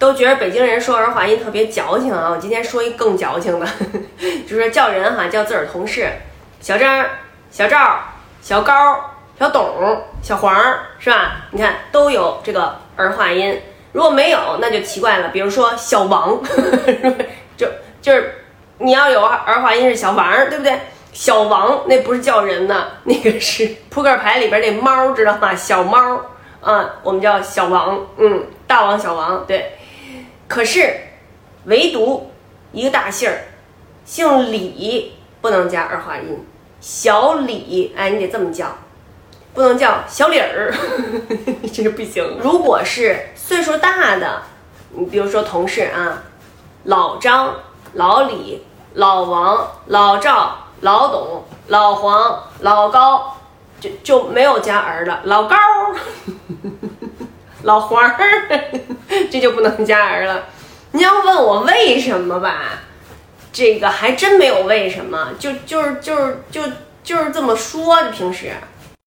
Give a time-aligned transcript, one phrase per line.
[0.00, 2.30] 都觉得北京人说儿化音特别矫情啊。
[2.30, 3.66] 我今天说一更矫情的，
[4.48, 6.10] 就是叫人哈，叫自个儿同事，
[6.58, 7.04] 小张、
[7.50, 8.00] 小赵、
[8.40, 8.72] 小高、
[9.38, 10.58] 小董、小黄，
[10.98, 11.42] 是吧？
[11.50, 13.60] 你看都有这个儿化音。
[13.92, 15.28] 如果没有，那就奇怪了。
[15.28, 16.40] 比如说小王，
[17.58, 17.68] 就
[18.00, 18.42] 就是
[18.78, 20.80] 你要有儿化音是小王，对不对？
[21.12, 25.54] 小王那不是叫人呢，那个是扑克牌里边那猫，知道吗？
[25.54, 26.18] 小猫
[26.62, 29.76] 啊，我们叫小王，嗯，大王小王，对。
[30.50, 30.96] 可是
[31.66, 32.32] 唯独
[32.72, 33.44] 一个大姓儿，
[34.04, 36.44] 姓李不能加儿化音，
[36.80, 38.66] 小李，哎，你得这么叫，
[39.54, 40.74] 不能叫小李儿，
[41.72, 42.36] 这个不行。
[42.42, 44.42] 如果是岁数大的，
[44.90, 46.24] 你比如说同事啊，
[46.82, 47.54] 老张、
[47.94, 50.56] 老李、老王、老赵。
[50.82, 53.36] 老董、老黄、老高，
[53.78, 55.20] 就就没有加儿了。
[55.24, 55.54] 老高、
[57.62, 58.16] 老黄儿，
[59.30, 60.46] 这就不能加儿了。
[60.92, 62.80] 你要问我为什么吧，
[63.52, 66.62] 这个还真没有为什么，就就是就是就
[67.02, 68.10] 就是这么说的。
[68.10, 68.52] 平时